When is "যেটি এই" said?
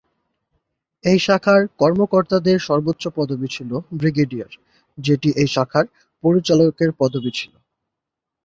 4.97-5.49